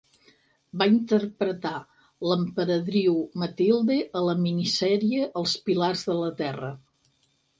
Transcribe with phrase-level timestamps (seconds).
[0.81, 1.73] Va interpretar
[2.29, 3.13] l'emperadriu
[3.43, 6.73] Matilde a la minisèrie "Els pilars de la Terra".